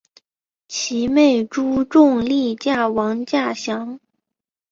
[0.67, 3.99] 其妹朱仲丽嫁王稼祥。